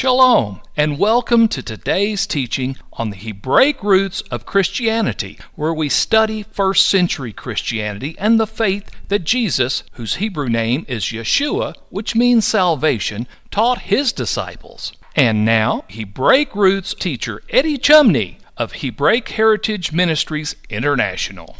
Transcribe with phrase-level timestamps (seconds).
[0.00, 6.42] Shalom, and welcome to today's teaching on the Hebraic roots of Christianity, where we study
[6.42, 12.46] first century Christianity and the faith that Jesus, whose Hebrew name is Yeshua, which means
[12.46, 14.94] salvation, taught his disciples.
[15.16, 21.56] And now, Hebraic roots teacher Eddie Chumney of Hebraic Heritage Ministries International.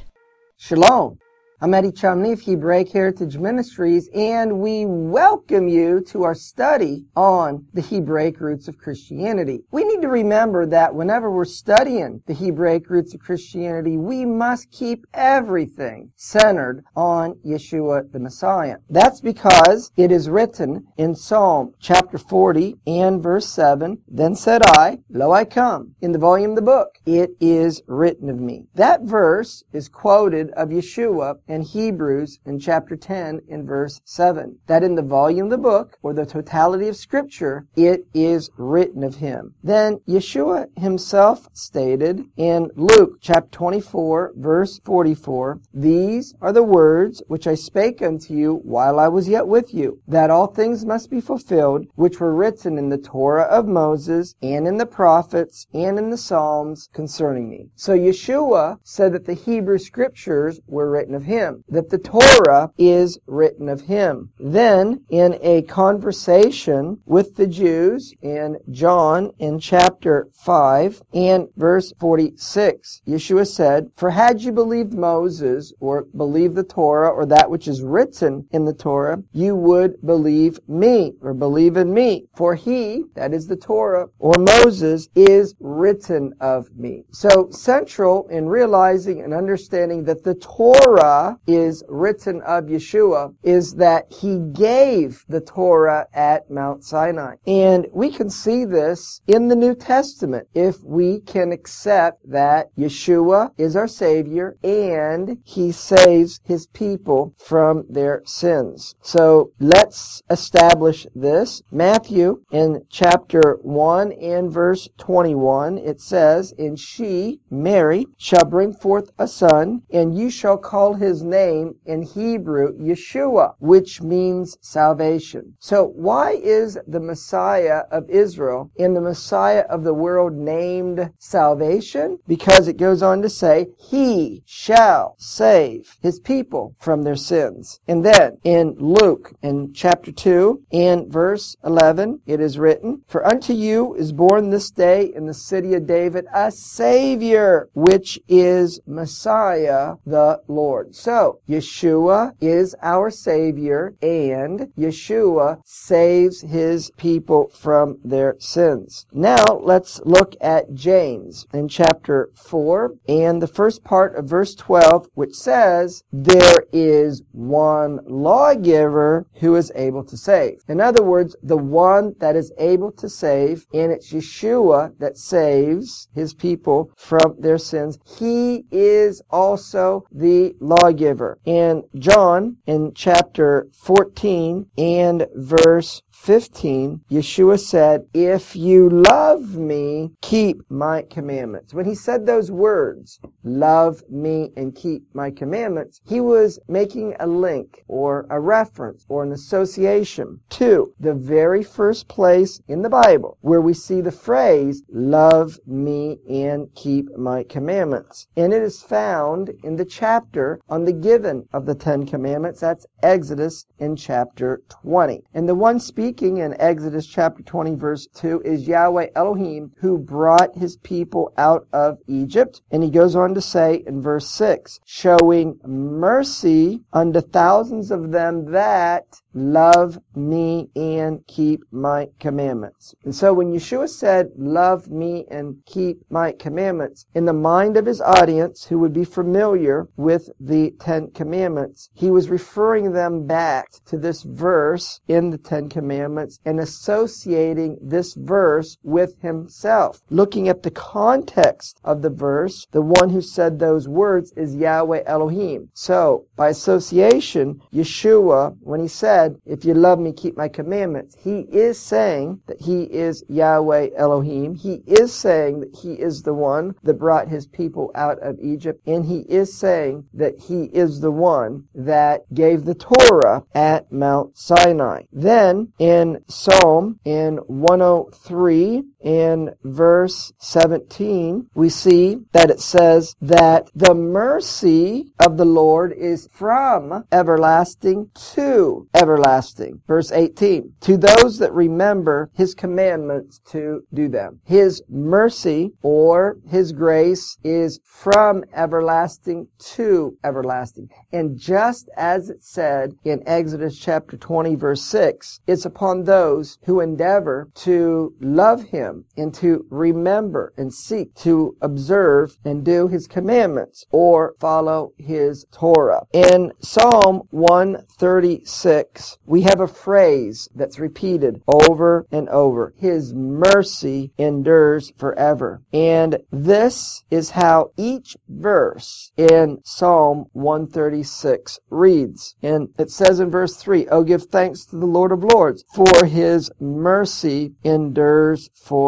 [0.56, 1.18] Shalom.
[1.62, 7.66] I'm Eddie Chumney of Hebraic Heritage Ministries, and we welcome you to our study on
[7.74, 9.64] the Hebraic roots of Christianity.
[9.70, 14.70] We need to remember that whenever we're studying the Hebraic roots of Christianity, we must
[14.72, 18.76] keep everything centered on Yeshua the Messiah.
[18.88, 25.00] That's because it is written in Psalm chapter 40 and verse 7, Then said I,
[25.10, 28.64] Lo I come, in the volume of the book, it is written of me.
[28.76, 34.58] That verse is quoted of Yeshua and Hebrews in chapter 10 in verse 7.
[34.68, 39.02] That in the volume of the book, or the totality of scripture, it is written
[39.02, 39.54] of him.
[39.62, 47.46] Then Yeshua himself stated in Luke chapter 24 verse 44, These are the words which
[47.46, 51.20] I spake unto you while I was yet with you, that all things must be
[51.20, 56.10] fulfilled which were written in the Torah of Moses and in the prophets and in
[56.10, 57.70] the Psalms concerning me.
[57.74, 63.18] So Yeshua said that the Hebrew scriptures were written of him that the Torah is
[63.26, 64.30] written of him.
[64.38, 73.02] Then, in a conversation with the Jews in John in chapter 5 and verse 46,
[73.06, 77.82] Yeshua said, For had you believed Moses, or believed the Torah, or that which is
[77.82, 82.26] written in the Torah, you would believe me, or believe in me.
[82.34, 87.04] For he, that is the Torah, or Moses, is written of me.
[87.12, 94.12] So, central in realizing and understanding that the Torah is written of Yeshua is that
[94.12, 97.36] he gave the Torah at Mount Sinai.
[97.46, 103.52] And we can see this in the New Testament if we can accept that Yeshua
[103.58, 108.94] is our Savior and he saves his people from their sins.
[109.02, 111.62] So let's establish this.
[111.70, 119.10] Matthew in chapter 1 and verse 21, it says, And she, Mary, shall bring forth
[119.18, 125.56] a son, and you shall call his name name in Hebrew Yeshua, which means salvation.
[125.58, 132.18] So why is the Messiah of Israel and the Messiah of the world named salvation?
[132.26, 137.80] Because it goes on to say, He shall save His people from their sins.
[137.86, 143.52] And then in Luke, in chapter 2, in verse 11, it is written, For unto
[143.52, 149.94] you is born this day in the city of David a Savior, which is Messiah
[150.06, 150.94] the Lord.
[151.00, 159.06] So, Yeshua is our Savior and Yeshua saves His people from their sins.
[159.10, 165.08] Now let's look at James in chapter 4 and the first part of verse 12
[165.14, 170.62] which says, There is one lawgiver who is able to save.
[170.68, 176.08] In other words, the one that is able to save and it's Yeshua that saves
[176.14, 177.98] His people from their sins.
[178.18, 181.38] He is also the lawgiver.
[181.44, 190.60] In John, in chapter 14 and verse 15, Yeshua said, If you love me, keep
[190.68, 191.72] my commandments.
[191.72, 197.26] When he said those words, love me and keep my commandments, he was making a
[197.26, 203.38] link or a reference or an association to the very first place in the Bible
[203.40, 208.28] where we see the phrase, love me and keep my commandments.
[208.36, 212.60] And it is found in the chapter on the giving of the Ten Commandments.
[212.60, 215.22] That's Exodus in chapter 20.
[215.32, 219.96] And the one speaking speaking in Exodus chapter 20 verse 2 is Yahweh Elohim who
[219.96, 222.62] brought his people out of Egypt.
[222.72, 228.50] And he goes on to say in verse 6, showing mercy unto thousands of them
[228.50, 229.04] that
[229.34, 232.94] love me and keep my commandments.
[233.04, 237.86] And so when Yeshua said, love me and keep my commandments, in the mind of
[237.86, 243.68] his audience who would be familiar with the Ten Commandments, he was referring them back
[243.86, 250.00] to this verse in the Ten Commandments and associating this verse with himself.
[250.10, 255.02] Looking at the context of the verse, the one who said those words is Yahweh
[255.06, 255.70] Elohim.
[255.74, 261.16] So, by association, Yeshua, when he said, said, If you love me, keep my commandments.
[261.22, 264.54] He is saying that he is Yahweh Elohim.
[264.54, 268.80] He is saying that he is the one that brought his people out of Egypt.
[268.86, 274.36] And he is saying that he is the one that gave the Torah at Mount
[274.38, 275.02] Sinai.
[275.12, 283.94] Then in Psalm in 103 in verse 17, we see that it says that the
[283.94, 289.80] mercy of the Lord is from everlasting to everlasting.
[289.86, 294.40] Verse 18, to those that remember his commandments to do them.
[294.44, 300.88] His mercy or his grace is from everlasting to everlasting.
[301.12, 306.80] And just as it said in Exodus chapter 20 verse 6, it's upon those who
[306.80, 313.84] endeavor to love him and to remember and seek to observe and do his commandments
[313.90, 316.06] or follow his Torah.
[316.12, 322.74] In Psalm 136, we have a phrase that's repeated over and over.
[322.76, 325.62] His mercy endures forever.
[325.72, 332.34] And this is how each verse in Psalm 136 reads.
[332.42, 336.04] And it says in verse 3, Oh, give thanks to the Lord of Lords, for
[336.06, 338.79] his mercy endures forever.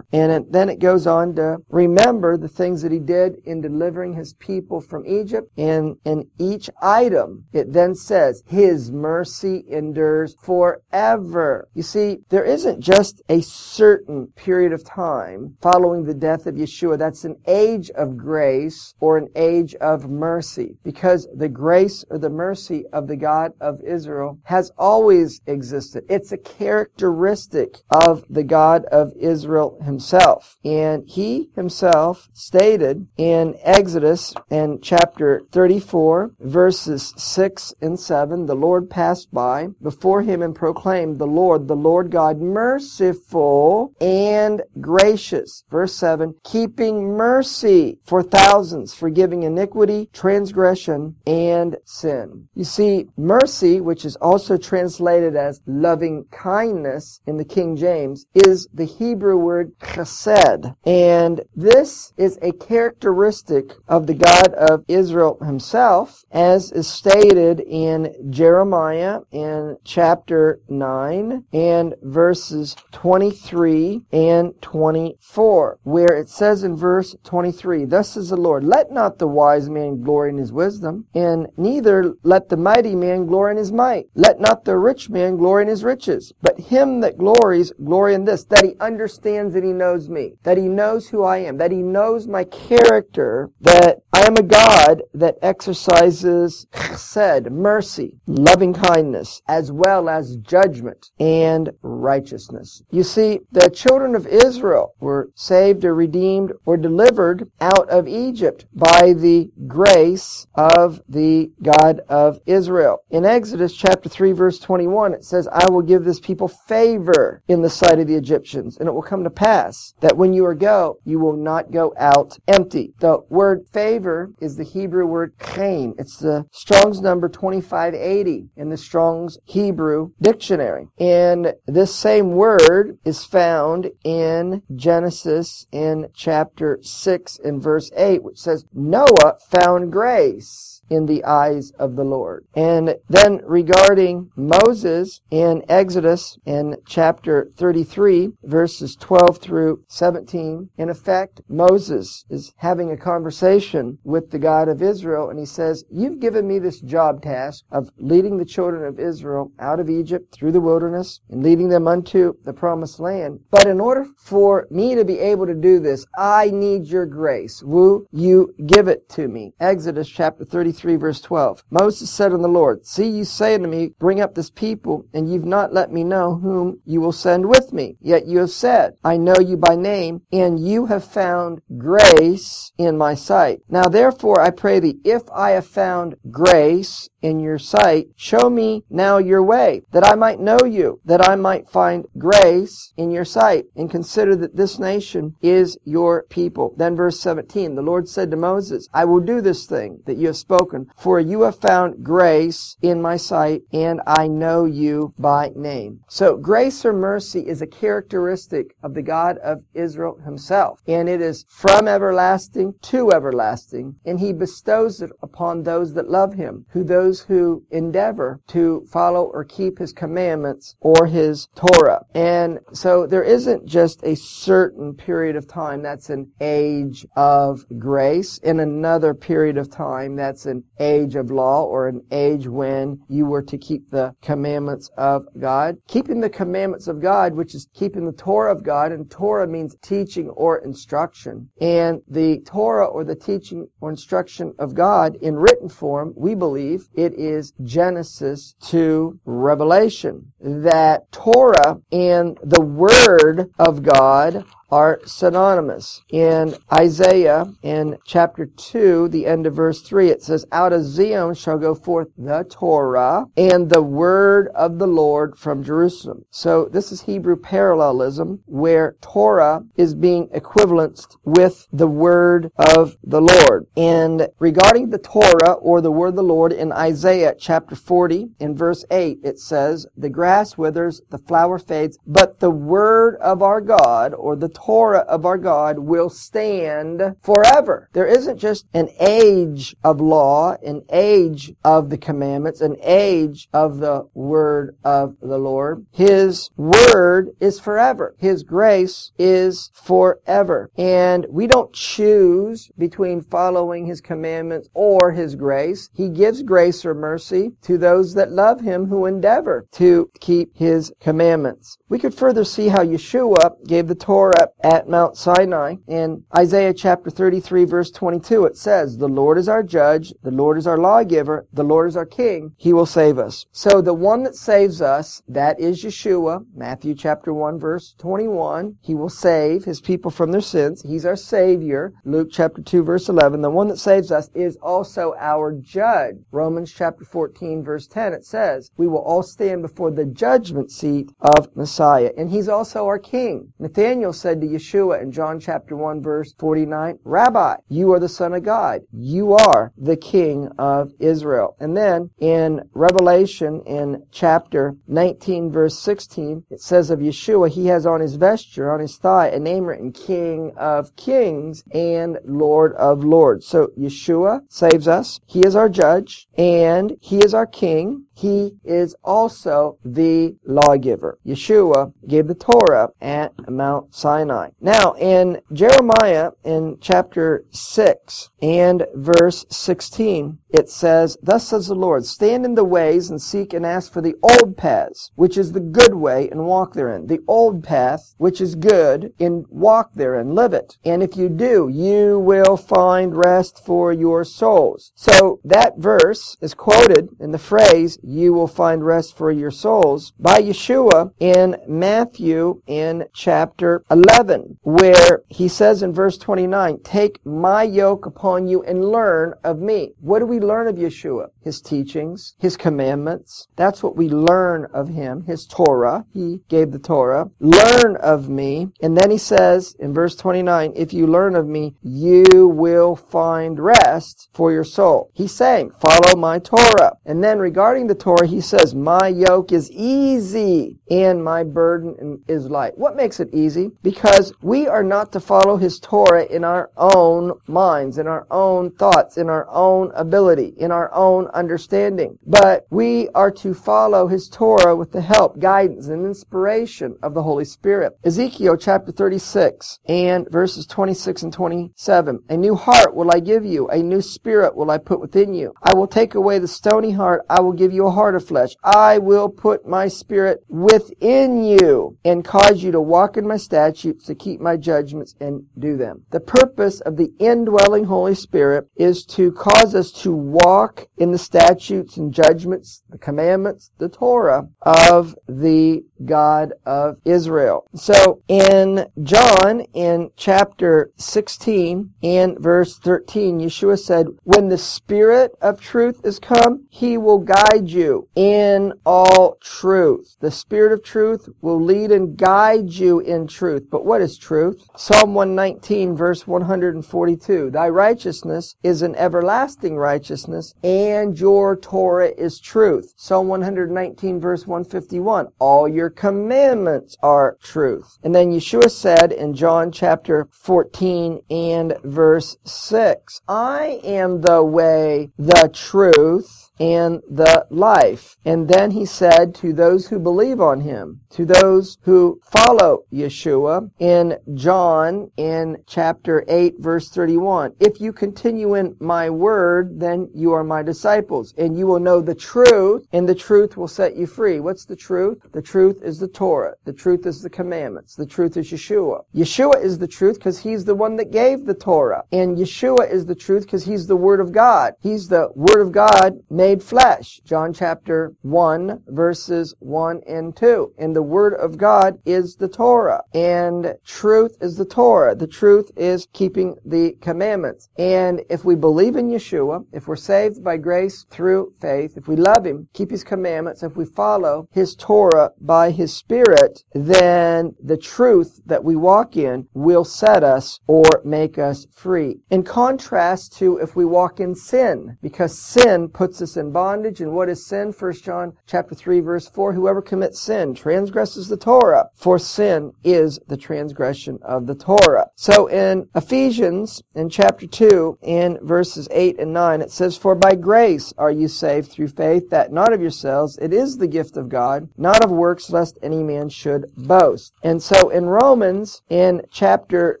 [0.12, 4.14] And it, then it goes on to remember the things that he did in delivering
[4.14, 5.50] his people from Egypt.
[5.56, 11.68] And in each item, it then says, his mercy endures forever.
[11.74, 16.98] You see, there isn't just a certain period of time following the death of Yeshua.
[16.98, 22.30] That's an age of grace or an age of mercy because the grace or the
[22.30, 26.04] mercy of the God of Israel has always existed.
[26.08, 30.56] It's a characteristic of the God of Israel himself.
[30.64, 38.90] And he himself stated in Exodus in chapter 34 verses 6 and 7, the Lord
[38.90, 45.64] passed by before him and proclaimed, the Lord, the Lord God, merciful and gracious.
[45.70, 52.48] Verse 7, keeping mercy for thousands, forgiving iniquity, transgression, and sin.
[52.54, 58.68] You see, mercy, which is also translated as loving kindness in the King James, is
[58.72, 60.74] the Hebrew word chesed.
[60.84, 68.14] And this is a characteristic of the God of Israel himself, as is stated in
[68.30, 77.84] Jeremiah in chapter 9 and verses 23 and 24, where it says in verse 23,
[77.84, 82.14] Thus says the Lord, Let not the wise man glory in his wisdom, and neither
[82.22, 84.06] let the mighty man glory in his might.
[84.14, 88.24] Let not the rich man glory in his riches, but him that glories, glory in
[88.24, 91.70] this, that he understands that he knows me, that he knows who I am, that
[91.70, 99.40] he knows my character, that I am a God that exercises chesed, mercy, loving kindness,
[99.46, 102.82] as well as judgment and righteousness.
[102.90, 108.66] You see, the children of Israel were saved or redeemed or delivered out of Egypt
[108.74, 112.98] by the grace of the God of Israel.
[113.10, 117.62] In Exodus chapter 3 verse 21, it says, I will give this people favor in
[117.62, 120.54] the sight of the Egyptians, and it will come to pass that when you are
[120.54, 122.94] go, you will not go out empty.
[123.00, 125.94] The word favor is the Hebrew word chaim.
[125.98, 130.88] It's the Strong's number 2580 in the Strong's Hebrew dictionary.
[130.98, 138.38] And this same word is found in Genesis in chapter 6 and verse 8, which
[138.38, 142.46] says, Noah found grace in the eyes of the Lord.
[142.54, 151.40] And then regarding Moses in Exodus in chapter 33, verses 12 through 17, in effect,
[151.48, 156.46] Moses is having a conversation with the God of Israel and he says, You've given
[156.46, 160.60] me this job task of leading the children of Israel out of Egypt through the
[160.60, 163.40] wilderness and leading them unto the promised land.
[163.50, 167.62] But in order for me to be able to do this, I need your grace.
[167.62, 169.52] Will you give it to me?
[169.60, 171.64] Exodus chapter 33 33 verse 12.
[171.70, 175.30] Moses said unto the Lord, See, you say unto me, Bring up this people, and
[175.30, 177.96] you've not let me know whom you will send with me.
[178.00, 182.96] Yet you have said, I know you by name, and you have found grace in
[182.96, 183.60] my sight.
[183.68, 188.84] Now therefore I pray thee, if I have found grace in your sight, show me
[188.90, 193.24] now your way, that I might know you, that I might find grace in your
[193.24, 196.74] sight, and consider that this nation is your people.
[196.76, 200.28] Then verse 17, the Lord said to Moses, I will do this thing that you
[200.28, 205.50] have spoken, for you have found grace in my sight, and I know you by
[205.54, 206.00] name.
[206.08, 211.20] So grace or mercy is a characteristic of the God of Israel himself, and it
[211.20, 216.84] is from everlasting to everlasting, and he bestows it upon those that love him, who
[216.84, 222.04] those who endeavor to follow or keep his commandments or his Torah.
[222.14, 228.38] And so there isn't just a certain period of time that's an age of grace,
[228.38, 233.26] in another period of time that's an age of law or an age when you
[233.26, 235.76] were to keep the commandments of God.
[235.88, 239.76] Keeping the commandments of God, which is keeping the Torah of God, and Torah means
[239.82, 241.48] teaching or instruction.
[241.60, 246.88] And the Torah or the teaching or instruction of God in written form, we believe
[246.98, 250.32] it is Genesis to Revelation.
[250.40, 256.02] That Torah and the Word of God are synonymous.
[256.10, 261.34] In Isaiah, in chapter 2, the end of verse 3, it says, Out of Zion
[261.34, 266.24] shall go forth the Torah and the word of the Lord from Jerusalem.
[266.30, 273.20] So this is Hebrew parallelism where Torah is being equivalenced with the word of the
[273.20, 273.66] Lord.
[273.76, 278.56] And regarding the Torah or the word of the Lord in Isaiah chapter 40 in
[278.56, 283.60] verse 8, it says, The grass withers, the flower fades, but the word of our
[283.60, 287.88] God or the Torah of our God will stand forever.
[287.92, 293.78] There isn't just an age of law, an age of the commandments, an age of
[293.78, 295.86] the word of the Lord.
[295.92, 298.16] His word is forever.
[298.18, 300.70] His grace is forever.
[300.76, 305.88] And we don't choose between following his commandments or his grace.
[305.94, 310.92] He gives grace or mercy to those that love him who endeavor to keep his
[311.00, 311.78] commandments.
[311.88, 315.76] We could further see how Yeshua gave the Torah at Mount Sinai.
[315.86, 320.58] In Isaiah chapter 33 verse 22 it says, The Lord is our judge, the Lord
[320.58, 323.46] is our lawgiver, the Lord is our king, he will save us.
[323.52, 328.94] So the one that saves us, that is Yeshua, Matthew chapter 1 verse 21, he
[328.94, 330.82] will save his people from their sins.
[330.82, 331.92] He's our savior.
[332.04, 336.16] Luke chapter 2 verse 11, the one that saves us is also our judge.
[336.30, 341.10] Romans chapter 14 verse 10 it says, We will all stand before the judgment seat
[341.20, 342.10] of Messiah.
[342.16, 343.52] And he's also our king.
[343.58, 348.34] Nathanael said to Yeshua in John chapter 1 verse 49, Rabbi, you are the son
[348.34, 348.82] of God.
[348.92, 351.56] You are the king of Israel.
[351.60, 357.86] And then in Revelation in chapter 19 verse 16, it says of Yeshua, he has
[357.86, 363.04] on his vesture, on his thigh, a name written King of Kings and Lord of
[363.04, 363.46] Lords.
[363.46, 365.20] So Yeshua saves us.
[365.26, 368.04] He is our judge and he is our king.
[368.14, 371.18] He is also the lawgiver.
[371.24, 374.27] Yeshua gave the Torah at Mount Sinai.
[374.60, 382.06] Now, in Jeremiah, in chapter 6 and verse 16, it says, Thus says the Lord,
[382.06, 385.60] Stand in the ways and seek and ask for the old paths, which is the
[385.60, 387.06] good way, and walk therein.
[387.06, 390.78] The old path, which is good, and walk therein, live it.
[390.84, 394.92] And if you do, you will find rest for your souls.
[394.94, 400.12] So that verse is quoted in the phrase, you will find rest for your souls
[400.18, 404.17] by Yeshua in Matthew in chapter 11,
[404.62, 409.92] where he says in verse 29, Take my yoke upon you and learn of me.
[410.00, 411.28] What do we learn of Yeshua?
[411.40, 413.46] His teachings, his commandments.
[413.56, 416.04] That's what we learn of him, his Torah.
[416.12, 417.30] He gave the Torah.
[417.38, 418.70] Learn of me.
[418.82, 423.60] And then he says in verse 29, If you learn of me, you will find
[423.60, 425.10] rest for your soul.
[425.14, 426.96] He's saying, Follow my Torah.
[427.06, 432.50] And then regarding the Torah, he says, My yoke is easy and my burden is
[432.50, 432.76] light.
[432.76, 433.70] What makes it easy?
[433.82, 434.07] Because
[434.40, 439.18] we are not to follow his Torah in our own minds, in our own thoughts,
[439.18, 442.18] in our own ability, in our own understanding.
[442.26, 447.22] But we are to follow his Torah with the help, guidance, and inspiration of the
[447.22, 447.98] Holy Spirit.
[448.02, 452.20] Ezekiel chapter 36 and verses 26 and 27.
[452.28, 455.52] A new heart will I give you, a new spirit will I put within you.
[455.62, 458.50] I will take away the stony heart, I will give you a heart of flesh.
[458.64, 463.97] I will put my spirit within you and cause you to walk in my statutes
[464.06, 466.04] to keep my judgments, and do them.
[466.10, 471.18] The purpose of the indwelling Holy Spirit is to cause us to walk in the
[471.18, 477.66] statutes and judgments, the commandments, the Torah of the God of Israel.
[477.74, 485.60] So in John, in chapter 16 and verse 13, Yeshua said, When the Spirit of
[485.60, 490.16] truth is come, he will guide you in all truth.
[490.20, 493.68] The Spirit of truth will lead and guide you in truth.
[493.70, 494.66] But what is truth?
[494.76, 497.50] Psalm 119 verse 142.
[497.50, 502.94] Thy righteousness is an everlasting righteousness and your Torah is truth.
[502.96, 505.28] Psalm 119 verse 151.
[505.38, 507.98] All your commandments are truth.
[508.02, 515.10] And then Yeshua said in John chapter 14 and verse 6, I am the way,
[515.18, 518.16] the truth, and the life.
[518.24, 523.70] And then he said to those who believe on him, to those who follow Yeshua
[523.78, 530.32] in John in chapter 8 verse 31, if you continue in my word, then you
[530.32, 534.06] are my disciples and you will know the truth and the truth will set you
[534.06, 534.40] free.
[534.40, 535.18] What's the truth?
[535.32, 536.54] The truth is the Torah.
[536.64, 537.94] The truth is the commandments.
[537.94, 539.04] The truth is Yeshua.
[539.14, 542.04] Yeshua is the truth because he's the one that gave the Torah.
[542.12, 544.74] And Yeshua is the truth because he's the word of God.
[544.80, 547.20] He's the word of God made made flesh.
[547.26, 550.72] John chapter 1 verses 1 and 2.
[550.78, 553.02] And the word of God is the Torah.
[553.12, 555.14] And truth is the Torah.
[555.14, 557.68] The truth is keeping the commandments.
[557.76, 562.16] And if we believe in Yeshua, if we're saved by grace through faith, if we
[562.16, 567.76] love Him, keep His commandments, if we follow His Torah by His Spirit, then the
[567.76, 572.20] truth that we walk in will set us or make us free.
[572.30, 577.00] In contrast to if we walk in sin, because sin puts us in bondage.
[577.00, 577.72] And what is sin?
[577.78, 579.52] 1 John chapter 3 verse 4.
[579.52, 585.10] Whoever commits sin transgresses the Torah, for sin is the transgression of the Torah.
[585.16, 590.34] So in Ephesians in chapter 2 in verses 8 and 9 it says, For by
[590.34, 594.28] grace are you saved through faith, that not of yourselves, it is the gift of
[594.28, 597.32] God, not of works, lest any man should boast.
[597.42, 600.00] And so in Romans in chapter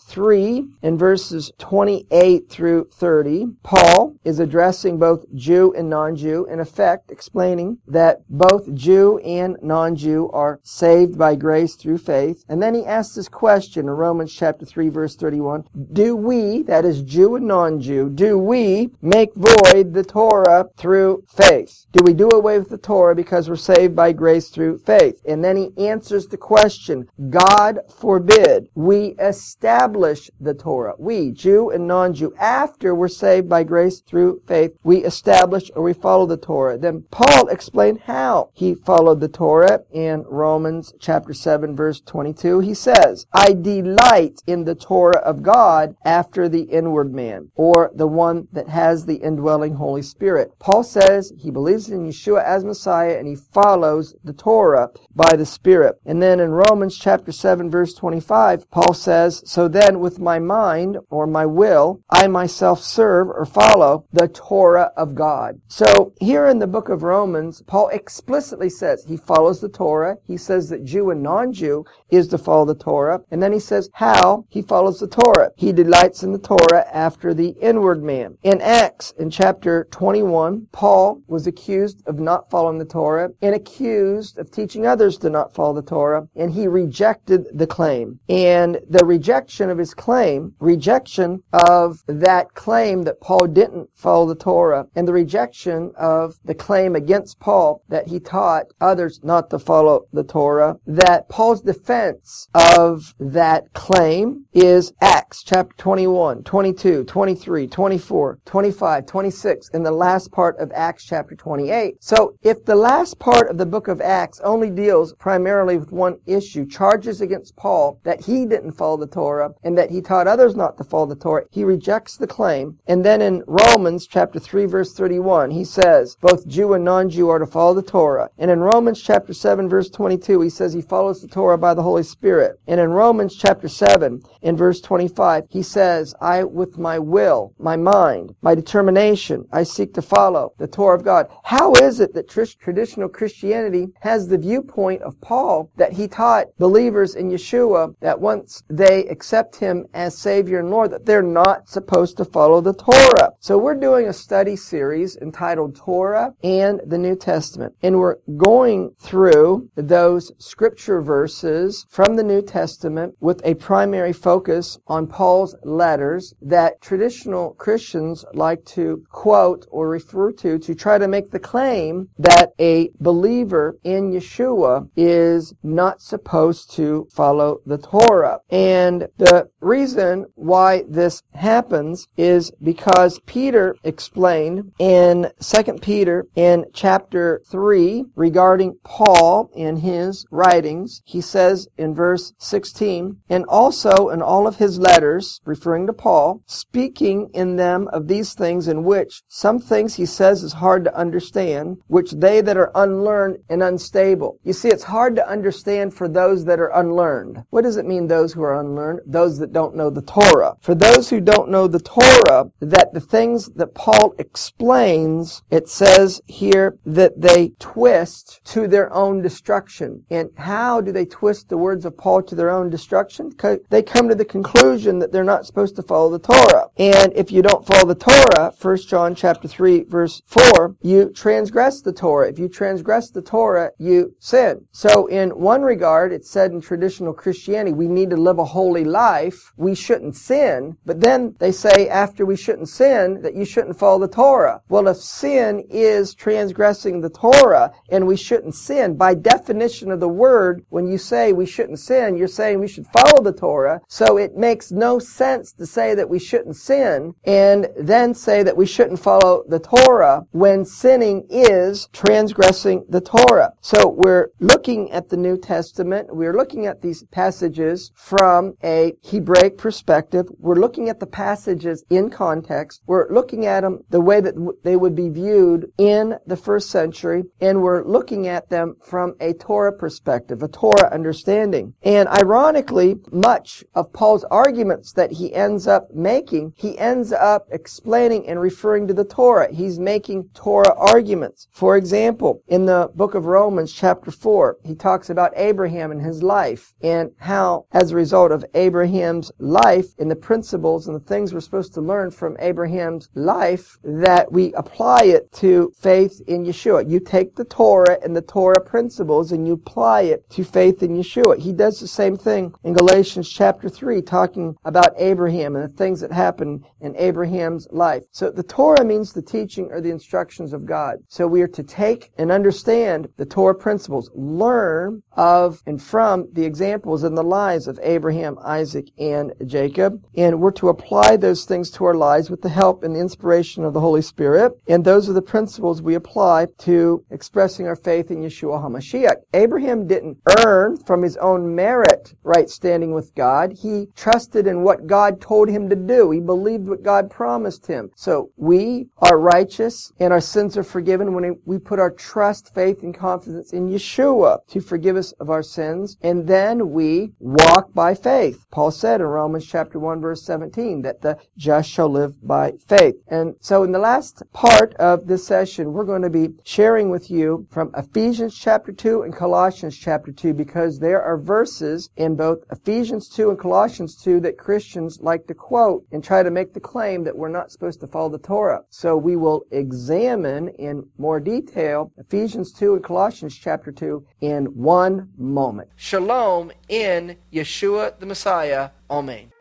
[0.00, 6.60] 3 in verses 28 through 30, Paul is addressing both Jew and non-Jew Jew, in
[6.60, 12.44] effect explaining that both Jew and non-Jew are saved by grace through faith.
[12.48, 16.84] And then he asks this question in Romans chapter 3 verse 31, do we, that
[16.84, 21.86] is Jew and non-Jew, do we make void the Torah through faith?
[21.90, 25.20] Do we do away with the Torah because we're saved by grace through faith?
[25.26, 30.94] And then he answers the question, God forbid we establish the Torah.
[30.98, 35.92] We, Jew and non-Jew, after we're saved by grace through faith, we establish or we
[36.02, 36.76] follow the Torah.
[36.76, 42.58] Then Paul explained how he followed the Torah in Romans chapter 7 verse 22.
[42.60, 48.06] He says, I delight in the Torah of God after the inward man, or the
[48.06, 50.52] one that has the indwelling Holy Spirit.
[50.58, 55.46] Paul says he believes in Yeshua as Messiah and he follows the Torah by the
[55.46, 55.96] Spirit.
[56.04, 60.98] And then in Romans chapter 7 verse 25, Paul says, So then with my mind
[61.10, 65.60] or my will, I myself serve or follow the Torah of God.
[65.68, 70.16] So here in the book of Romans, Paul explicitly says he follows the Torah.
[70.24, 73.20] He says that Jew and non-Jew is to follow the Torah.
[73.30, 75.50] And then he says how he follows the Torah.
[75.56, 78.38] He delights in the Torah after the inward man.
[78.42, 84.38] In Acts, in chapter 21, Paul was accused of not following the Torah and accused
[84.38, 86.28] of teaching others to not follow the Torah.
[86.36, 88.20] And he rejected the claim.
[88.28, 94.34] And the rejection of his claim, rejection of that claim that Paul didn't follow the
[94.34, 99.58] Torah, and the rejection of the claim against Paul that he taught others not to
[99.58, 107.66] follow the Torah, that Paul's defense of that claim is Acts chapter 21, 22, 23,
[107.66, 111.96] 24, 25, 26, and the last part of Acts chapter 28.
[112.00, 116.18] So if the last part of the book of Acts only deals primarily with one
[116.26, 120.54] issue, charges against Paul that he didn't follow the Torah and that he taught others
[120.54, 122.78] not to follow the Torah, he rejects the claim.
[122.86, 127.38] And then in Romans chapter 3 verse 31, he says, both Jew and non-Jew are
[127.38, 128.28] to follow the Torah.
[128.38, 131.82] And in Romans chapter 7 verse 22, he says he follows the Torah by the
[131.82, 132.60] Holy Spirit.
[132.66, 137.76] And in Romans chapter 7 in verse 25, he says, I with my will, my
[137.76, 141.28] mind, my determination, I seek to follow the Torah of God.
[141.44, 146.46] How is it that tr- traditional Christianity has the viewpoint of Paul that he taught
[146.58, 151.68] believers in Yeshua that once they accept him as Savior and Lord, that they're not
[151.68, 153.32] supposed to follow the Torah?
[153.40, 157.74] So we're doing a study series entitled Torah and the New Testament.
[157.82, 164.78] And we're going through those scripture verses from the New Testament with a primary focus
[164.86, 171.08] on Paul's letters that traditional Christians like to quote or refer to to try to
[171.08, 178.40] make the claim that a believer in Yeshua is not supposed to follow the Torah.
[178.50, 187.42] And the reason why this happens is because Peter explained in 2 Peter in chapter
[187.50, 191.02] 3 regarding Paul in his writings.
[191.04, 196.40] He says in verse 16, and also in all of his letters, referring to Paul,
[196.46, 200.96] speaking in them of these things in which some things he says is hard to
[200.96, 204.38] understand, which they that are unlearned and unstable.
[204.44, 207.44] You see, it's hard to understand for those that are unlearned.
[207.50, 209.00] What does it mean, those who are unlearned?
[209.04, 210.56] Those that don't know the Torah.
[210.62, 216.20] For those who don't know the Torah, that the things that Paul explains, it says
[216.26, 220.04] here that they twist to their own destruction.
[220.10, 223.30] And how do they twist the words of Paul to their own destruction?
[223.68, 226.51] They come to the conclusion that they're not supposed to follow the Torah.
[226.78, 231.82] And if you don't follow the Torah, 1 John chapter 3 verse 4, you transgress
[231.82, 232.28] the Torah.
[232.28, 234.66] If you transgress the Torah, you sin.
[234.72, 238.84] So in one regard, it's said in traditional Christianity, we need to live a holy
[238.84, 239.52] life.
[239.56, 240.78] We shouldn't sin.
[240.86, 244.62] But then they say after we shouldn't sin, that you shouldn't follow the Torah.
[244.70, 250.08] Well, if sin is transgressing the Torah and we shouldn't sin, by definition of the
[250.08, 253.82] word, when you say we shouldn't sin, you're saying we should follow the Torah.
[253.88, 258.56] So it makes no sense to say that we shouldn't sin and then say that
[258.56, 263.52] we shouldn't follow the Torah when sinning is transgressing the Torah.
[263.60, 266.14] So we're looking at the New Testament.
[266.14, 270.26] We're looking at these passages from a Hebraic perspective.
[270.38, 272.82] We're looking at the passages in context.
[272.86, 277.24] We're looking at them the way that they would be viewed in the first century,
[277.40, 281.74] and we're looking at them from a Torah perspective, a Torah understanding.
[281.82, 288.28] And ironically, much of Paul's arguments that he ends up making, he ends up explaining
[288.28, 289.52] and referring to the Torah.
[289.52, 291.48] He's making Torah arguments.
[291.50, 296.22] For example, in the book of Romans, chapter 4, he talks about Abraham and his
[296.22, 301.32] life and how, as a result of Abraham's life and the principles and the things
[301.32, 306.88] we're supposed to learn from Abraham's life, that we apply it to faith in Yeshua.
[306.88, 310.96] You take the Torah and the Torah principles and you apply it to faith in
[310.96, 311.38] Yeshua.
[311.38, 316.00] He does the same thing in Galatians chapter 3, talking about Abraham and the things
[316.00, 318.02] that happened in Abraham's life.
[318.10, 320.96] So the Torah means the teaching or the instructions of God.
[321.08, 326.44] So we are to take and understand the Torah principles, learn of and from the
[326.44, 331.70] examples and the lives of Abraham, Isaac, and Jacob, and we're to apply those things
[331.72, 334.52] to our lives with the help and the inspiration of the Holy Spirit.
[334.68, 339.16] And those are the principles we apply to expressing our faith in Yeshua HaMashiach.
[339.34, 343.52] Abraham didn't earn from his own merit right standing with God.
[343.52, 346.10] He trusted in what God told him to do.
[346.10, 347.90] He believed what God promised him.
[347.94, 352.82] So we are righteous and our sins are forgiven when we put our trust, faith,
[352.82, 355.98] and confidence in Yeshua to forgive us of our sins.
[356.00, 358.46] And then we walk by faith.
[358.50, 362.94] Paul said in Romans chapter 1 verse 17 that the just shall live by faith.
[363.08, 367.10] And so in the last part of this session, we're going to be sharing with
[367.10, 372.38] you from Ephesians chapter 2 and Colossians chapter 2 because there are verses in both
[372.50, 376.60] Ephesians 2 and Colossians 2 that Christians like to quote and try to make the
[376.60, 378.62] claim that we're not supposed to follow the Torah.
[378.70, 385.10] So we will examine in more detail Ephesians 2 and Colossians chapter 2 in one
[385.18, 385.70] moment.
[385.74, 388.70] Shalom in Yeshua the Messiah.
[388.88, 389.32] Amen.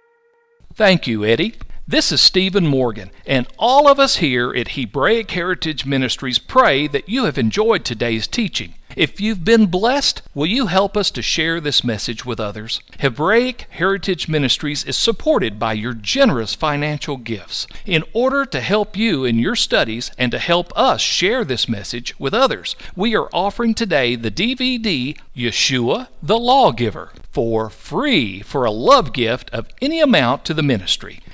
[0.73, 1.53] Thank you, Eddie.
[1.87, 7.09] This is Stephen Morgan, and all of us here at Hebraic Heritage Ministries pray that
[7.09, 8.73] you have enjoyed today's teaching.
[8.95, 12.81] If you've been blessed, will you help us to share this message with others?
[12.99, 17.67] Hebraic Heritage Ministries is supported by your generous financial gifts.
[17.85, 22.19] In order to help you in your studies and to help us share this message
[22.19, 28.71] with others, we are offering today the DVD Yeshua the Lawgiver for free for a
[28.71, 31.21] love gift of any amount to the ministry.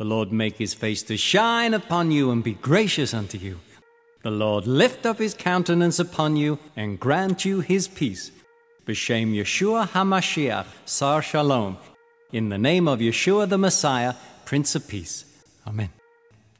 [0.00, 3.60] The Lord make his face to shine upon you and be gracious unto you.
[4.22, 8.30] The Lord lift up his countenance upon you and grant you his peace.
[8.86, 11.76] B'Shem Yeshua HaMashiach, Sar Shalom.
[12.32, 14.14] In the name of Yeshua the Messiah,
[14.46, 15.26] Prince of Peace.
[15.66, 15.90] Amen.